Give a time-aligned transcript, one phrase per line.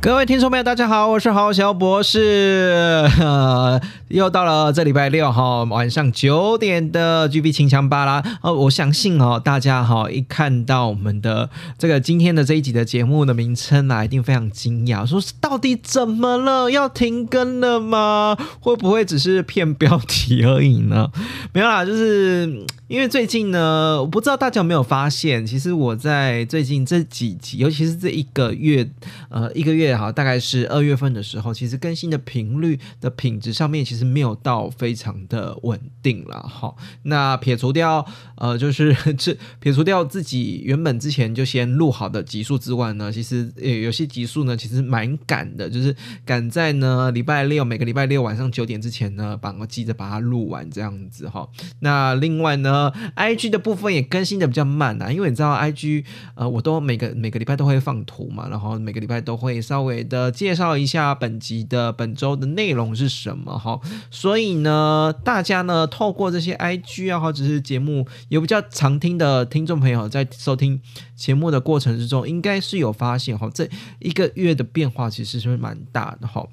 [0.00, 8.22] 各位听众朋友，大家好，我是郝小博士，呃， 又到了这礼拜六哈晚上九点的 GB 清枪吧啦。
[8.40, 16.70] 哦，我相信哦，大家哈一看到我们的这个今天的这一集的节目的名称啊，一定非常惊讶，说是到底怎么了？
[16.70, 18.36] 要停更了吗？
[18.60, 21.10] 会不会只是骗标题而已呢？
[21.52, 28.88] 没有啦，就是因为最近呢，我不知道大家有没有发现，其实我在最近这几集，尤其是这一个月，
[29.30, 29.88] 呃，一个月。
[29.98, 36.74] 好，大概是二月份的时候，其实更新的频率的品质上面其实没有到非常的稳定了哈。
[37.02, 51.48] 那撇除掉呃，就是 这撇除掉自己原本之前就先录好的集数之外呢，其实呃有些集数呢其实蛮赶的，就是赶在呢礼拜六每个礼拜六晚上九点之前呢，把我记着把它录完这样子哈。
[51.80, 56.04] 那另外呢，IG 的部分也更新的比较慢啊，因为你知道 IG
[56.36, 60.08] 呃我都每个每个礼拜都会放图嘛，然后每个礼拜都会稍稍微。
[60.08, 63.78] 的介绍一下本集的本周的内容是什么哈，
[64.10, 70.80] 所以呢，大家呢透过这些 IG 啊或者是节目有比较常听的听众朋友，在收听
[71.14, 73.68] 节目的过程之中，应该是有发现哈，这
[73.98, 76.46] 一个月的变化其实是蛮大的哈。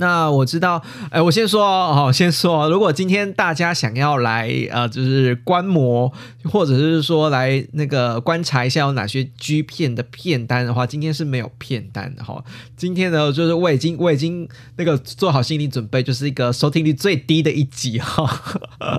[0.00, 6.10] 那我知道，哎，我先说哦，先说，如果今天大家想要来呃，就是观摩，
[6.44, 12.42] 或者是说来那个观察一下有哪些 G 片的片单的话，今天是没有片单的哈。
[12.78, 18.26] 今天呢，就是我已经我已经那个做好心理准备，就是一个收听率最低的一集哈。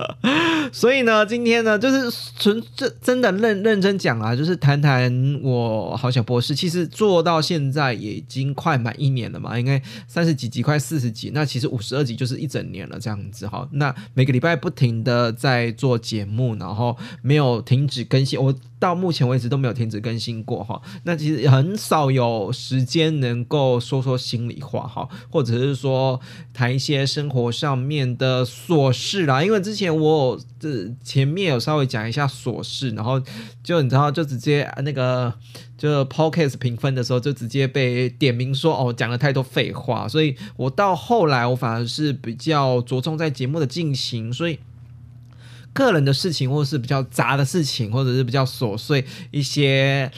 [0.70, 5.12] 所以呢，今天呢，就是纯真真的认认真讲啊，就是谈谈
[5.42, 10.78] 我好小博士，其实做到现在也已经快满一年了嘛，应该三十几集快。
[10.92, 13.66] 四十集，那其实五十二集就是一整年了，这样子哈。
[13.72, 20.82] 那每个礼拜不停的在做节目，然后没有停止更新，我到目前为止都没有停止更新过哈。
[21.04, 26.20] 那其实很少有时间能够说说心里话哈，或者是说
[26.52, 29.40] 谈一些生活上面的琐事啦。
[29.40, 33.22] 因为之前我这前面有稍微讲一下琐事，然后
[33.62, 35.32] 就你知道，就直接那个。
[35.78, 44.60] 就 podcast 评分的时候，就直接被点名说哦，讲了太多废话，所以我到后来我反而是比较着重在节目的进行，所以
[45.72, 50.10] 个人的事情或者是比较杂的事情，或者是比较琐碎一些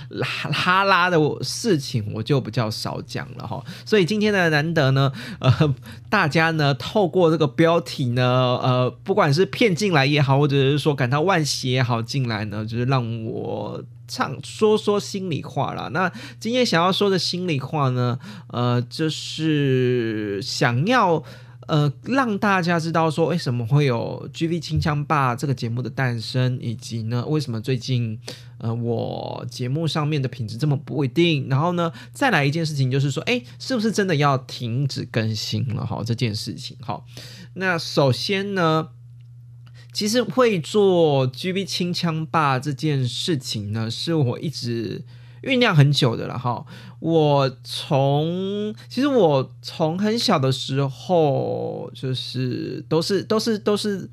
[0.52, 3.62] 哈拉的事情，我就比较少讲了哈。
[3.84, 5.74] 所以今天的难得呢， 呃，
[6.08, 8.24] 大家呢透过这个标题呢，
[8.62, 13.82] 呃，不管是骗进来也好，或者是说感到万喜也好进来呢，就是让我。
[14.06, 15.88] 唱说说心里话啦。
[15.90, 21.24] 那今天想要说的心里话呢，呃，就是想要
[21.66, 28.18] 呃让大家知道说为什么会有 G V 清枪霸这个节目的诞生，以及呢为什么最近
[28.58, 31.48] 呃我节目上面的品质这么不稳定。
[31.48, 35.84] 然后呢，再来一件事情就是说，哎，是不是真的要停止更新了？
[35.86, 36.76] 哈，这件事情。
[36.80, 37.02] 哈，
[37.54, 38.88] 那首先呢。
[39.92, 45.04] 其实会做 GB 清枪霸这件事情呢，是我一直
[45.44, 46.64] 酝酿很久的了哈。
[47.00, 54.08] 我从其实我从很小的时候，就是都是都是都是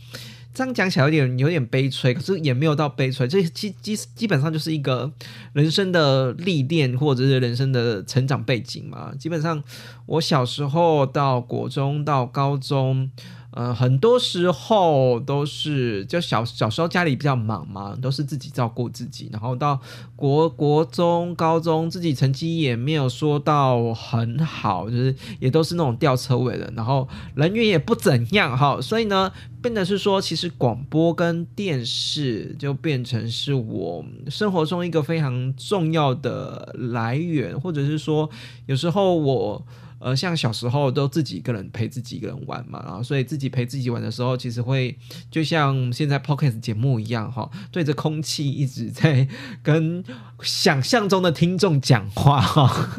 [0.54, 5.12] 这样讲起来有点有点悲催，可是也没有到悲催，这基基基本上就是一个
[5.54, 9.14] 人生的历练或者是人生的成长背景嘛。
[9.18, 9.64] 基本上
[10.06, 13.10] 我小时候到国中到高中。
[13.52, 19.30] 呃，很多时候都是就小小时候家里比较忙嘛，都是自己照顾自己。
[19.30, 19.78] 然后到
[20.16, 26.72] 国国中、高中，自己成绩也没有说到很好，就是也都是那种吊车尾的。
[26.78, 27.06] 然后
[27.36, 29.30] 人缘也不怎样哈，所以呢，
[29.62, 38.30] 变得是说，其实广播跟电视就变成是我生活中一个非常重要的来源，或者是说，
[38.68, 39.66] 有时候我。
[40.02, 44.98] 呃，像小时候都自己一个人陪自己一个人玩嘛，然后所以自己陪自己玩的时候，其实会
[45.30, 49.28] 就像现在 p o c k e t 节目一样哈，对着空气一直在
[49.62, 50.04] 跟
[50.42, 52.90] 想象中的听众讲话哈。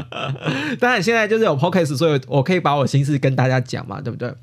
[0.80, 4.34] 当然现在就是有 p o c k e t 所以我可以把我心事跟大家讲嘛，对不对？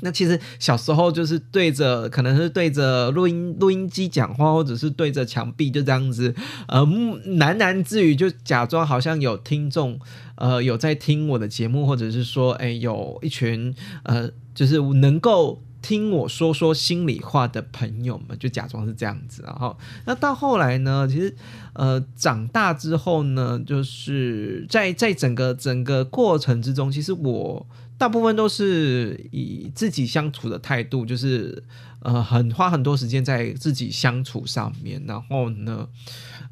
[0.00, 6.32] 那其实小时候就是对着，可能是对着录音录音机讲话，或者是对着墙壁就这样子，
[6.68, 9.98] 呃，喃喃自语，就假装好像有听众，
[10.36, 13.74] 呃，有在听我的节目，或者是说，哎，有一群，
[14.04, 19.42] 呃，就是能够听我说说心里话的朋友们，就假装是这样子。
[19.44, 21.34] 然后，那到后来呢，其实，
[21.72, 27.66] 呃，长大之后呢，就是在在整个整个过程之中，其实我。
[27.98, 31.62] 大部分都是以自己相处的态度，就是
[32.00, 35.02] 呃，很花很多时间在自己相处上面。
[35.06, 35.86] 然后呢，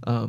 [0.01, 0.29] 呃，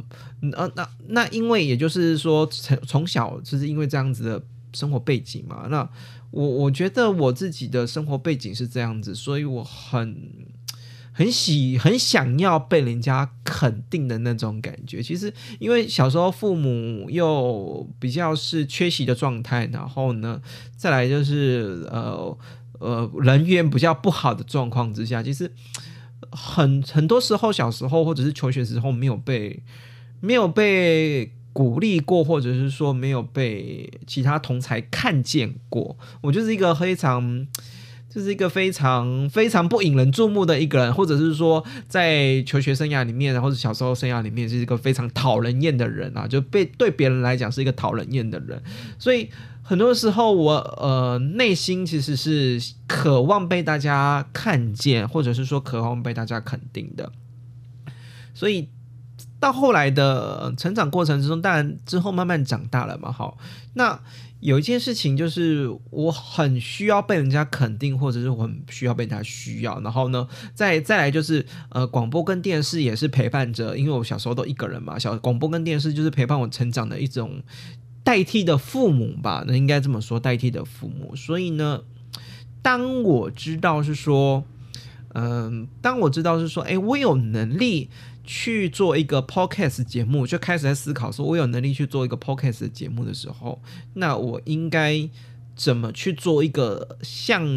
[0.53, 4.43] 呃，那那因为也就是说，从从小就是因为这样子的
[4.73, 5.67] 生活背景嘛。
[5.69, 5.89] 那
[6.31, 10.15] 我我觉得我自己的生活背景是这样子，所以我很。
[11.17, 15.01] 很喜很想要被人家肯定的那种感觉。
[15.01, 20.39] 其实，因为小时候父母又比较是缺席的状态，然后呢，
[20.75, 22.37] 再来就是呃
[22.79, 25.51] 呃人缘比较不好的状况之下，其实
[26.29, 29.63] 很很多时候小时候或者是求学时候没有被
[30.19, 35.97] 没有被鼓励过，或者是说没有被其他同才看见过。
[36.21, 37.47] 我就是一个非常。
[38.17, 48.59] 这是一个非常非常不引人注目的一个人，或者是说在求学生涯里面，或者小时候生涯里面是一个非常讨人厌的人啊，就被对别人来讲是一个讨人厌的人。
[48.97, 49.29] 所以
[49.61, 57.11] 很多时候我呃内心其实是渴望被大家看见，或者是说渴望被大家肯定的。
[58.33, 58.67] 所以
[59.39, 63.37] 到后来的成长过程之中，当然之后慢慢长大了嘛，好
[63.75, 63.99] 那。
[64.39, 69.79] 有一件事情就是我很需要被人家肯定，或者是我很需要被人家需要。
[69.81, 77.41] 然后呢，再再来就是呃，广播跟电视也是陪伴着，因为我小时候都一个人嘛，小广播跟电视就是陪伴我成长的一种
[78.03, 81.15] 代替的父母吧，那应该这么说，代替的父母。
[81.15, 81.81] 所以呢，
[82.61, 84.43] 当我知道是说，
[85.17, 87.89] 嗯，当我知道是说，哎，我有能力。
[88.29, 93.61] 去做一个 podcast 节目，就开始在思考说，我有能力去做一个 podcast 节目的时候，
[93.93, 95.09] 那我应该
[95.55, 97.47] 怎么去做一个像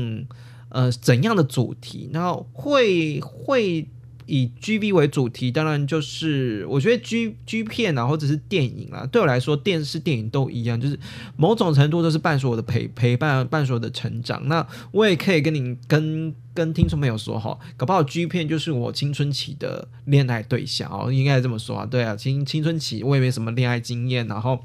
[0.69, 2.09] 呃怎样的主题？
[2.13, 3.89] 然后会会。
[4.31, 10.97] 以 G V 为主题，当然就是我觉得 G G 片啊，或者是电影啊，对我来说，电视、电影都一样，就是
[11.37, 14.47] 某种程度都是伴随我的陪陪伴，伴随我的成长。
[14.47, 21.85] 那我也可以跟你跟跟听众朋友说哈，搞不好 G 片就是我青春期的恋爱对象哦，应该这么说啊。
[21.85, 24.65] 对啊，青青春期我也没什么恋爱经验，然后。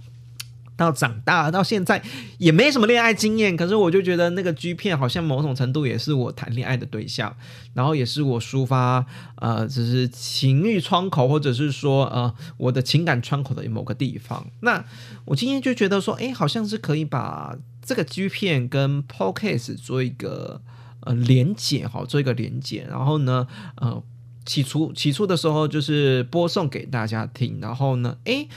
[0.77, 2.01] 到长大到现在
[2.37, 7.35] 也没什么恋爱经验，可是我就觉得那个 G 片好像某种程度也是我谈恋爱的对象，
[7.73, 9.05] 然后也是我抒发
[9.35, 14.45] 呃，就是情欲窗口，或者是说呃我的情感窗口的某个地方。
[14.59, 14.83] 那
[15.25, 20.61] 我今天就觉得说，哎，好像是可以把这个 G 片跟 Podcast 做一个
[21.01, 24.03] 呃连接哈，做一个连接，然后呢，呃，
[24.45, 28.47] 起初起初的时候就是播送给大家听，然后呢，哎。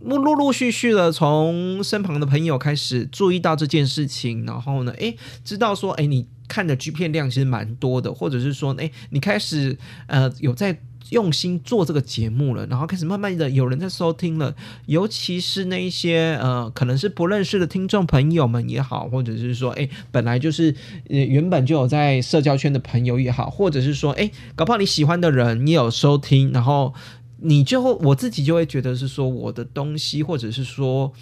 [0.00, 10.78] 陆陆续续的从身旁的朋友开始注意到这件事情，然后呢，诶，知道说，诶，你看的剧片量其实蛮多的，或者是说，诶，你开始呃有在
[11.10, 14.54] 用心做这个节目了，然后开始慢慢的有人在收听了，
[14.86, 20.74] 尤其是那一些呃可能是不认识的听众朋友们也好，或者是说，诶，本来就是
[21.08, 26.94] 原本就有在社交圈的朋友也好，或者是说，诶，搞不好你喜欢的人也有收听，然后。
[27.40, 31.12] 你就我自己就会觉得是说我的东西，或者是说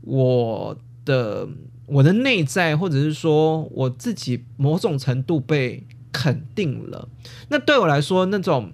[0.00, 1.48] 我的
[1.86, 7.08] 我的内在，或者是说我自己某种程度被肯定了。
[7.48, 8.72] 那对我来说，那种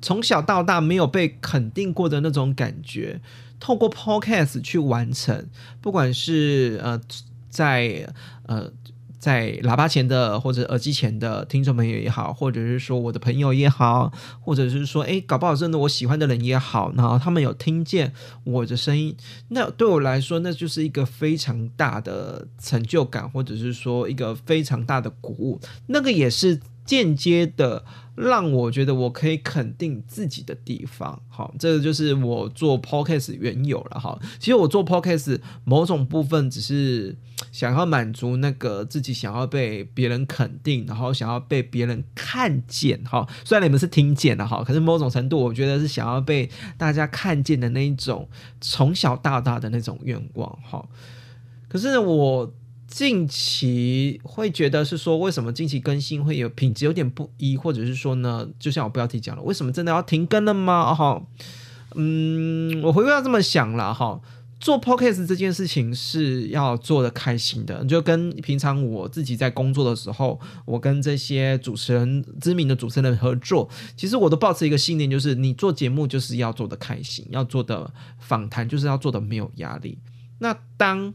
[0.00, 3.20] 从小到大没有被肯定过的那种感觉，
[3.58, 5.46] 透过 Podcast 去完成，
[5.80, 7.00] 不管是呃
[7.48, 8.12] 在
[8.46, 8.72] 呃。
[9.20, 14.10] 在喇叭前的或者耳机前的听众朋友也好，或者是说我的朋友也好，
[14.40, 18.12] 或者是说哎，搞不好真的我喜欢的人也好，然后他们有听见
[18.42, 19.14] 我的声音，
[19.50, 26.58] 那对我来说那就是一个非常大的成就感，或者是说一个非常大的鼓舞，那个也是。
[26.82, 27.84] 间接的
[28.20, 34.18] 让我觉得我可以肯定自己的地方，好，这个就是我做 podcast 原有了哈。
[34.38, 37.16] 其实我做 podcast 某种部分只是
[37.50, 43.26] 想要满足那个自己想要被别人肯定，然后想要被别人看见哈。
[43.44, 48.28] 虽然你们是听见了哈，可是某种程度我觉得是想要被大家看见的那一种
[48.60, 50.86] 从小到大的那种愿望哈。
[51.68, 52.52] 可是我。
[52.90, 60.92] 近期会觉得是说，为什么近期更新会有品质有点不一，或者是说呢，就像我标题讲了，为什么真的要停更了吗？
[60.92, 61.22] 哈，
[61.94, 64.20] 嗯，我回归要这么想了哈，
[64.58, 79.96] 做 podcast 这件事情是要做的开心的，就跟平常我自己在工作的时候，我跟这些主持人、知名的主持人合作，其实我都保持一个信念，就是你做节目就是要做的开心，要做的访谈就是要做的没有压力。
[80.40, 81.14] 那当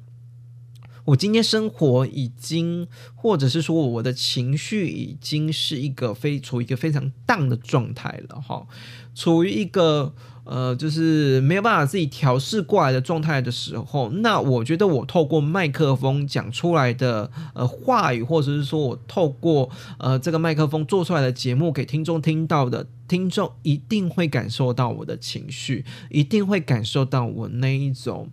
[1.06, 8.66] 我今天生活已经，或者是说我的情绪已经是一个非处于一个非常荡的状态了哈，
[9.14, 10.14] 处于一个
[10.46, 19.70] 呃，就是没有办法自己调试过来的状态的时候，那我觉得我透过麦克风讲出来的呃话语，或者是说我透过
[20.00, 28.30] 呃这个麦克风做出来的节目给听众听到的，听众一定会感受到我的情绪，一定会感受到我那一种。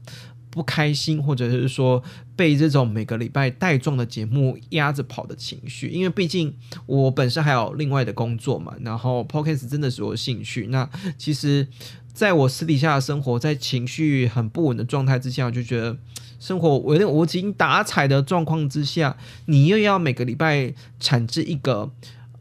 [0.53, 2.03] 不开心，或者是说
[2.37, 6.55] 被这种每个礼拜带状的节目压着跑的情绪，因为毕竟
[6.85, 10.67] 我本身还有另外的工作嘛，然后 podcast 真的是我兴趣。
[10.67, 11.67] 那其实
[12.13, 15.97] 在我私底下的生活，在情绪很不稳的状态之下，我就觉得
[16.39, 19.17] 生活有点无精打采的状况之下，
[19.47, 21.91] 你又要每个礼拜产制一个。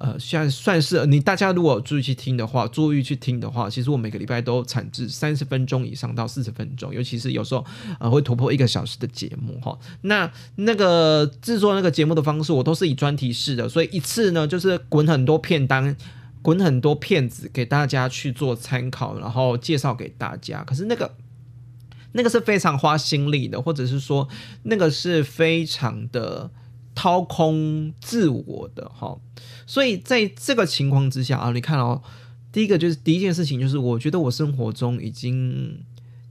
[0.03, 7.63] 呃，现在算是你大家如果注意去听的话，注意去听的话，其实我每个礼拜都产制三十分钟以上到四十分钟，尤其是有时候
[7.99, 9.77] 呃会突破一个小时的节目哈。
[10.01, 15.95] 那那个制作那个节目的方式，我都是以专题式的，所以一次呢就是滚很多片单，
[16.41, 20.63] 滚很多片子给大家去做参考，然后介绍给大家。
[20.63, 21.13] 可是那个
[22.13, 24.27] 那个是非常花心力的，或者是说
[24.63, 26.49] 那个是非常的。
[27.01, 29.17] 掏空自我的哈，
[29.65, 31.99] 所以在这个情况之下啊，你看哦，
[32.51, 35.79] 第一个就是第一件事情就是，我觉得我生活中已经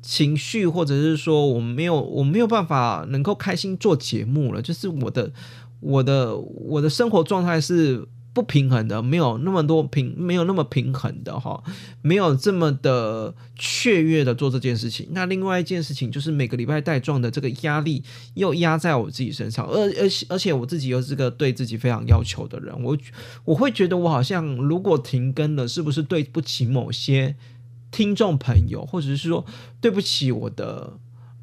[0.00, 5.32] 情绪或者是说我没有我没有办法能够开心做节目了，就是我的
[5.80, 8.06] 我的我的生活状态是。
[8.40, 11.62] 不平衡的，没有那么多平，没有那么平衡的哈，
[12.00, 15.06] 没有这么的雀跃的做这件事情。
[15.10, 22.96] 那另外一件事情就是每个礼拜带状的这个压力又压在我自己身上，而而而且我自己又是个对自己非常要求的人，我
[23.44, 27.36] 我会觉得我好像如果停更了，是不是对不起某些
[27.90, 29.44] 听众朋友，或者是说
[29.82, 30.94] 对不起我的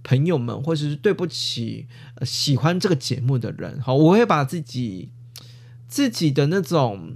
[0.04, 1.86] 朋友们，或者是对不起
[2.24, 3.80] 喜欢这个节目的人？
[3.82, 5.10] 好，我会把自己。
[5.88, 7.16] 自己的那种，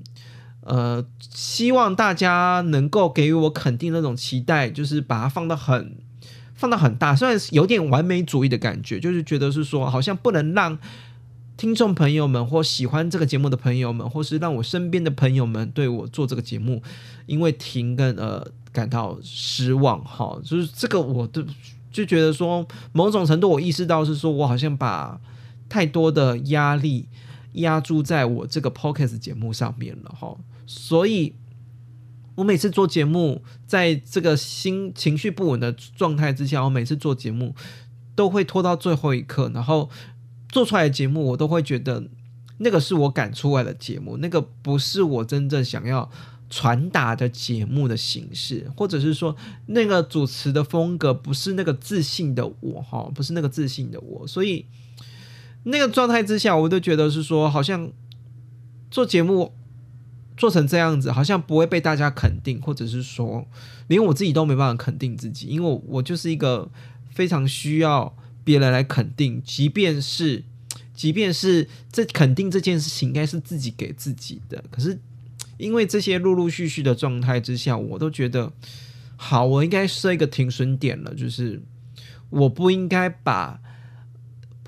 [0.62, 5.98] 呃，希望大家能够给予我肯定那种期待，就是把它放到很
[6.56, 10.78] 放到很大，虽然有点完美主义的感觉，就是觉得是说，好像不能让
[11.58, 16.82] 听众朋友们或喜欢这个节目的朋友们，或是让我身边的朋友们对我做这个节目，
[17.26, 20.04] 因为停更而感到失望。
[20.04, 21.44] 哈，就是这个，我都
[21.92, 25.20] 就觉得说，某种程度我意识到是说我好像把
[25.68, 27.08] 太多的压力。
[27.54, 31.36] 压注在我这个 podcast 节目上面了哈，所以
[32.36, 37.54] 我每次做节目，在这个心情绪不稳的状态之下，我每次做节目
[38.16, 39.90] 都会拖到最后一刻，然后
[40.50, 42.08] 做出来的节目，我都会觉得
[42.60, 46.10] 那个是我赶出来的节目，那个不是我真正想要
[46.50, 54.66] 传达的节目的形式，或者是说那个主持的风格不是那个自信的我哈，不是那个自信的我，所以。
[55.64, 57.92] 那个状态之下，我都觉得是说，好像
[58.90, 59.54] 做节目
[60.36, 63.46] 做成这样子，好像不会被大家肯定，或者是说，
[63.88, 66.72] 连我自己都没办法肯定自己，因为我就是一个
[67.12, 70.44] 非常需要别人来肯定，即便是
[70.96, 75.00] 即便是这肯定这件事情应该是自己给自己的，可是
[75.58, 78.52] 因为这些陆陆续续的状态之下，我都觉得
[79.16, 81.62] 好，我应该设一个停损点了，就是
[82.32, 83.60] 我不应该把。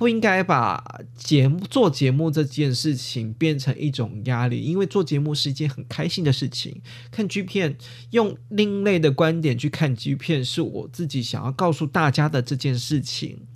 [0.03, 0.83] 不应该把
[1.15, 6.81] 节目做节目这件事情变成一种压力，因为做节目是一件很开心的事情。
[7.10, 7.77] 看 G 片，
[8.10, 13.48] 用另类的观点去看 G 片，是我自己想要告诉大家的这件事情。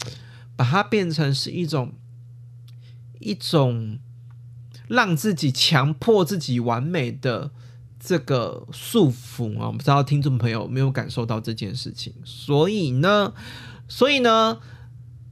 [0.55, 1.91] 把它变成是一种
[3.19, 3.99] 一种
[4.87, 7.51] 让自己强迫自己完美的
[7.99, 9.69] 这个束缚啊！
[9.69, 12.13] 不知道听众朋友有没有感受到这件事情？
[12.23, 13.33] 所以呢，
[13.89, 14.59] 所以呢。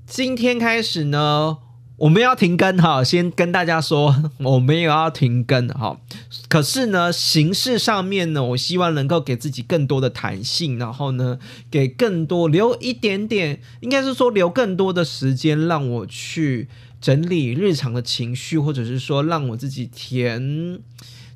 [0.07, 1.57] 今天开始呢，
[1.97, 5.99] 我们要停更哈，先跟大家说， 我们也要停更哈。
[6.47, 11.39] 可是呢，形式上面呢，我希望能够给自己更多的弹性，然后呢，
[11.71, 16.69] 给更多留一点点，应该是说留更多的时间，让我去
[17.01, 20.79] 整理日常的情绪，或者是说让我自己填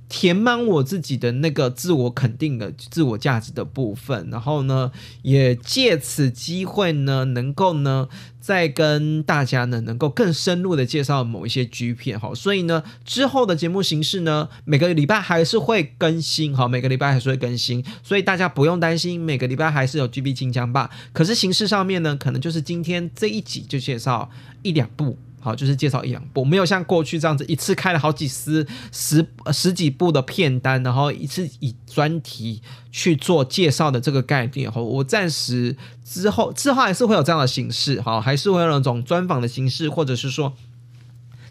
[0.10, 8.10] 填满我自己的那个自我肯定的自我价值的部分，然后呢，也借此机会呢，能够呢，
[8.42, 12.34] 再跟大家呢，能够更深入的介绍某一些 G 片哈。
[12.34, 20.90] 所以呢，之后的节目形式呢，每个礼拜还是会更新哈，每个礼拜还是会更新，所以大家不用担心，每个礼拜还是有 G B 金枪吧。
[21.14, 24.32] 可是形式上面呢，可能就是今天这一集就介绍
[24.64, 25.18] 一两部。
[25.42, 34.70] 好，就是介绍一两部，没有像过去这样子一次开了好几十十十几部的片单，然后一次以专题去做介绍的这个概念。
[34.70, 40.54] 哈，我暂时之后之后还是会有这样的形式，哈，还是会有那种专访的形式，或者是说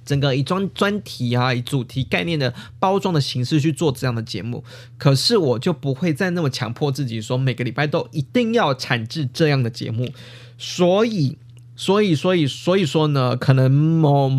[0.05, 4.63] 整个以专专题啊、以主题概念的包装的形式去做这样的节目。
[4.99, 10.11] 可是我就不会再那么强迫自己说每个礼拜都一定要产制这样的节目，
[10.59, 11.39] 所以。
[11.79, 14.31] 所以，所以，所以说呢，可能某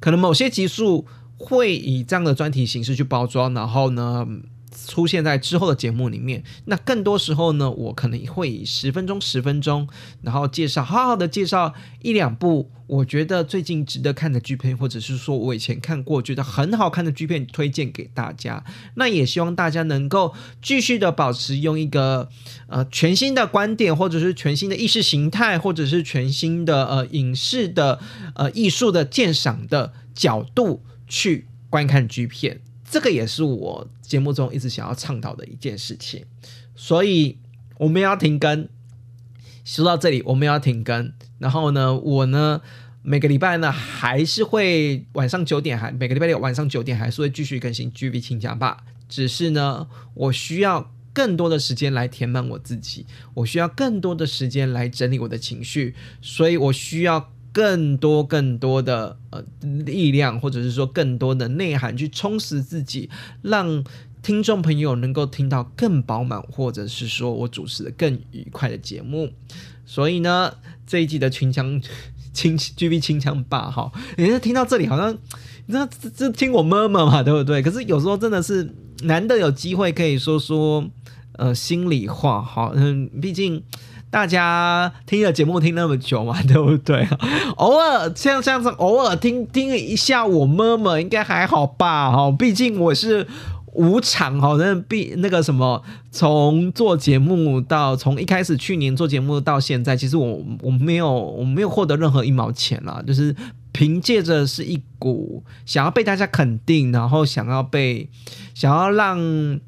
[0.00, 1.06] 可能某些集数
[1.38, 4.26] 会以这样的专题形式去包装，然后呢。
[4.86, 9.88] 出现在之后的节目里面，那更多时候呢，我可能会以十分钟、十分钟，
[10.22, 18.62] 然后介绍，好好的介绍一两部我觉得最近值得看的剧片，或者是说我以前看过觉得很好看的剧片，推荐给大家。
[18.96, 22.28] 那也希望大家能够继续的保持用一个
[22.66, 28.00] 呃全新的观点，或者是全新的意识形态，或者是全新的呃影视的
[28.34, 32.60] 呃艺术的鉴赏的角度去观看剧片。
[32.94, 36.24] 这个也是我节目中一直想要倡导的一件事情，
[36.76, 37.36] 所以
[37.76, 38.68] 我们要停更。
[39.64, 41.12] 说到这里，我们要停更。
[41.40, 42.60] 然后呢，我呢
[43.02, 48.84] 每个礼拜呢还是会晚上九点，还每个礼拜六晚上九点还是会继续更新 G V 请讲吧。
[49.08, 57.32] 只是呢，我需要更多的时间来填满我自己，我需要更多的时间来整理我的情绪，所以我需要。
[57.54, 63.08] 更多更多的呃力量，或者是说更多的内涵去充实自己，
[63.42, 63.84] 让
[64.22, 69.30] 听众朋友能够听到更饱满，或者是说我主持的更愉快的节目。
[69.86, 70.52] 所以呢，
[70.84, 71.80] 这一季的群枪
[72.32, 75.16] 清 G B 清腔霸哈，你是听到这里好像
[75.66, 77.62] 你知道这这听我妈妈嘛，对不对？
[77.62, 80.84] 可是有时候真的是难得有机会可以说说
[81.34, 83.62] 呃心里话哈，嗯，毕竟。
[84.14, 87.04] 大家听了节目听那么久嘛，对不对？
[87.56, 92.12] 偶尔像这样子，偶尔听听一下我妈妈应该还好吧？
[92.12, 93.26] 哈，毕竟我是
[93.72, 103.34] 无偿哈，那毕那个什么，从做节目到从一开始去年做节目到现在，其实我我没有我没有获得任何一毛钱啦，就是
[103.72, 108.08] 凭借着是一股想要被大家肯定，然后想要被
[108.54, 109.58] 想要让。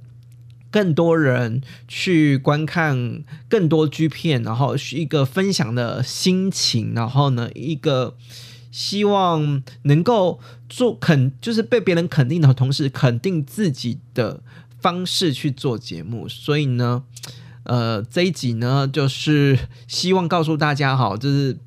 [0.71, 8.17] 更多人去观看更多剧片，然后是一个分享的心情，然后呢，一个
[8.71, 14.43] 希望能够做肯，就是被别人肯定的同时肯定自己的
[14.81, 16.29] 方式去做节目。
[16.29, 17.05] 所以呢，
[17.63, 21.59] 呃，这一集呢，就是希望告诉大家，哈，就是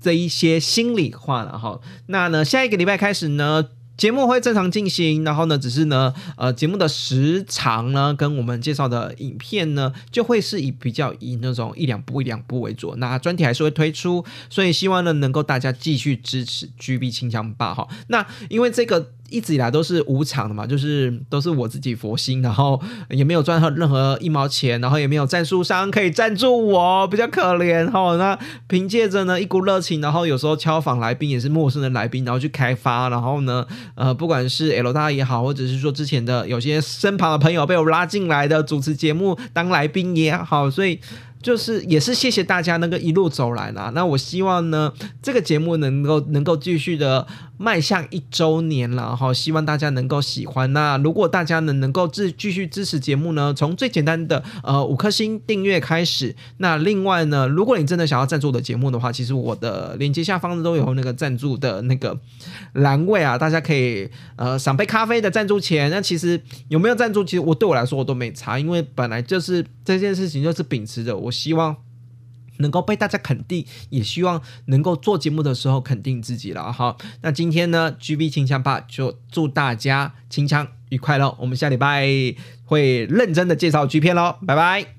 [0.00, 1.80] 这一些心里话了，哈。
[2.06, 3.68] 那呢，下一个礼拜开始呢。
[3.96, 12.94] 节目会正常进行，然后呢，只是呢，呃，节目的时长呢，跟我们介绍的影片呢，就会是以比较以那种一两部一两部为主。
[12.96, 17.88] 那专题还是会推出，所以希望呢，能够大家继续支持 GB 清枪吧哈。
[18.08, 19.12] 那因为这个。
[19.30, 28.16] 一直以来都是无偿的嘛，就是都是我自己佛心，然后也没有赚到任何一毛钱，然后也没有赞助商可以赞助我，比较可怜哈。
[28.16, 41.00] 那凭借着呢一股热情，然后有时候敲访来宾也是陌生的来宾，然后去开发，然后呢，呃，不管是 L 大也好，或者是说之前的有些身旁的朋友被我拉进来的主持节目当来宾也好，所以。
[41.46, 43.92] 就是也是谢谢大家那个一路走来啦。
[43.94, 47.24] 那我希望呢，这个节目能够能够继续的
[47.56, 50.72] 迈向一周年了哈，希望大家能够喜欢。
[50.72, 56.34] 那如果大家呢能够继继续支持节目呢，从最简单的呃五颗星订阅开始。
[56.56, 62.18] 那另外呢，如果你真的想要赞助我的节目的话，其实我的链接下方都有那个赞助的那个
[62.72, 65.88] 栏位啊，大家可以呃赏杯咖啡的赞助钱。
[65.92, 71.30] 那其实有没有赞助，其实我对我来说我都没差，因为本来就是这件事情就是秉持着我。
[71.36, 71.76] 希望
[72.58, 76.96] 能够被大家肯定，也希望能够做节目的时候肯定自己了哈。
[77.20, 81.36] 那今天呢，G B 清枪吧就祝大家清枪愉快喽！
[81.38, 82.06] 我们下礼拜
[82.64, 84.95] 会认真的介绍 G 片喽，拜拜。